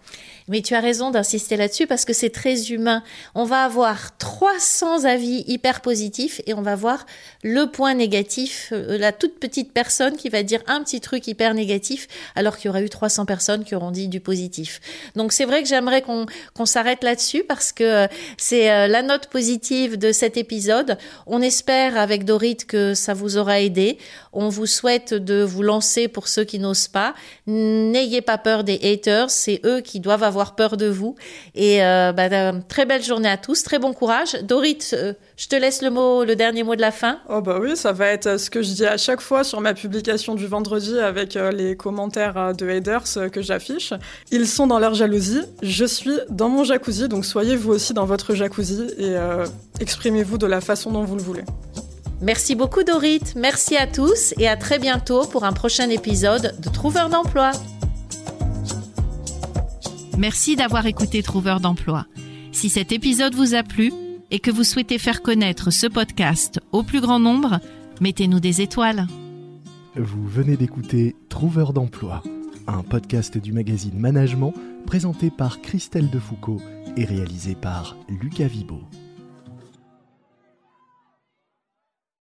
Mais 0.47 0.61
tu 0.61 0.73
as 0.73 0.79
raison 0.79 1.11
d'insister 1.11 1.55
là-dessus 1.55 1.87
parce 1.87 2.03
que 2.03 2.13
c'est 2.13 2.31
très 2.31 2.71
humain. 2.71 3.03
On 3.35 3.45
va 3.45 3.63
avoir 3.63 4.17
300 4.17 5.05
avis 5.05 5.43
hyper 5.47 5.81
positifs 5.81 6.41
et 6.47 6.53
on 6.53 6.61
va 6.61 6.75
voir 6.75 7.05
le 7.43 7.65
point 7.65 7.93
négatif, 7.93 8.69
euh, 8.71 8.97
la 8.97 9.11
toute 9.11 9.39
petite 9.39 9.71
personne 9.71 10.17
qui 10.17 10.29
va 10.29 10.41
dire 10.43 10.61
un 10.67 10.83
petit 10.83 10.99
truc 10.99 11.27
hyper 11.27 11.53
négatif 11.53 12.07
alors 12.35 12.57
qu'il 12.57 12.65
y 12.65 12.69
aura 12.69 12.81
eu 12.81 12.89
300 12.89 13.25
personnes 13.25 13.63
qui 13.63 13.75
auront 13.75 13.91
dit 13.91 14.07
du 14.07 14.19
positif. 14.19 14.81
Donc 15.15 15.31
c'est 15.31 15.45
vrai 15.45 15.61
que 15.61 15.69
j'aimerais 15.69 16.01
qu'on 16.01 16.25
qu'on 16.53 16.65
s'arrête 16.65 17.03
là-dessus 17.03 17.43
parce 17.43 17.71
que 17.71 17.83
euh, 17.83 18.07
c'est 18.37 18.87
la 18.87 19.01
note 19.03 19.27
positive 19.27 19.97
de 19.97 20.11
cet 20.11 20.37
épisode. 20.37 20.97
On 21.27 21.41
espère 21.41 21.97
avec 21.97 22.25
Dorit 22.25 22.57
que 22.57 22.93
ça 22.93 23.10
vous 23.13 23.37
aura 23.37 23.61
aidé. 23.61 23.97
On 24.33 24.49
vous 24.49 24.65
souhaite 24.65 25.13
de 25.13 25.43
vous 25.43 25.63
lancer 25.63 26.07
pour 26.07 26.27
ceux 26.27 26.43
qui 26.43 26.59
n'osent 26.59 26.87
pas. 26.87 27.13
N'ayez 27.47 28.21
pas 28.21 28.37
peur 28.37 28.63
des 28.63 28.79
haters, 28.83 29.29
c'est 29.29 29.61
eux 29.65 29.81
qui 29.81 29.99
doivent 29.99 30.23
avoir 30.23 30.55
peur 30.55 30.77
de 30.77 30.87
vous. 30.87 31.15
Et 31.55 31.83
euh, 31.83 32.11
bah, 32.13 32.29
euh, 32.31 32.53
très 32.67 32.85
belle 32.85 33.03
journée 33.03 33.29
à 33.29 33.37
tous, 33.37 33.63
très 33.63 33.79
bon 33.79 33.93
courage. 33.93 34.37
Dorit, 34.43 34.79
euh, 34.93 35.13
je 35.37 35.47
te 35.47 35.55
laisse 35.55 35.81
le 35.81 35.89
mot, 35.89 36.23
le 36.23 36.35
dernier 36.35 36.63
mot 36.63 36.75
de 36.75 36.81
la 36.81 36.91
fin. 36.91 37.19
Oh 37.29 37.41
bah 37.41 37.59
oui, 37.61 37.75
ça 37.75 37.91
va 37.91 38.07
être 38.07 38.39
ce 38.39 38.49
que 38.49 38.61
je 38.61 38.73
dis 38.73 38.85
à 38.85 38.97
chaque 38.97 39.21
fois 39.21 39.43
sur 39.43 39.61
ma 39.61 39.73
publication 39.73 40.35
du 40.35 40.47
vendredi 40.47 40.97
avec 40.99 41.37
les 41.53 41.75
commentaires 41.75 42.53
de 42.55 42.69
haters 42.69 43.31
que 43.31 43.41
j'affiche. 43.41 43.93
Ils 44.31 44.47
sont 44.47 44.67
dans 44.67 44.79
leur 44.79 44.93
jalousie, 44.93 45.41
je 45.61 45.85
suis 45.85 46.17
dans 46.29 46.49
mon 46.49 46.63
jacuzzi, 46.63 47.07
donc 47.07 47.25
soyez 47.25 47.55
vous 47.55 47.71
aussi 47.71 47.93
dans 47.93 48.05
votre 48.05 48.35
jacuzzi 48.35 48.87
et 48.97 49.15
exprimez-vous 49.79 50.37
de 50.37 50.47
la 50.47 50.61
façon 50.61 50.91
dont 50.91 51.03
vous 51.03 51.15
le 51.15 51.23
voulez. 51.23 51.43
Merci 52.21 52.53
beaucoup 52.53 52.83
Dorit, 52.83 53.33
merci 53.35 53.75
à 53.77 53.87
tous 53.87 54.35
et 54.37 54.47
à 54.47 54.55
très 54.55 54.77
bientôt 54.77 55.25
pour 55.25 55.43
un 55.43 55.53
prochain 55.53 55.89
épisode 55.89 56.55
de 56.61 56.69
Trouveur 56.69 57.09
d'emploi. 57.09 57.51
Merci 60.19 60.55
d'avoir 60.55 60.85
écouté 60.85 61.23
Trouveur 61.23 61.59
d'emploi. 61.59 62.05
Si 62.51 62.69
cet 62.69 62.91
épisode 62.91 63.33
vous 63.33 63.55
a 63.55 63.63
plu 63.63 63.91
et 64.29 64.37
que 64.37 64.51
vous 64.51 64.63
souhaitez 64.63 64.99
faire 64.99 65.23
connaître 65.23 65.71
ce 65.71 65.87
podcast 65.87 66.59
au 66.71 66.83
plus 66.83 67.01
grand 67.01 67.19
nombre, 67.19 67.59
mettez-nous 68.01 68.39
des 68.39 68.61
étoiles. 68.61 69.07
Vous 69.95 70.27
venez 70.27 70.57
d'écouter 70.57 71.15
Trouveur 71.27 71.73
d'emploi, 71.73 72.21
un 72.67 72.83
podcast 72.83 73.39
du 73.39 73.51
magazine 73.51 73.97
Management 73.97 74.53
présenté 74.85 75.31
par 75.31 75.59
Christelle 75.61 76.11
Defoucault 76.11 76.61
et 76.97 77.05
réalisé 77.05 77.55
par 77.55 77.97
Lucas 78.09 78.45
Vibo. 78.47 78.81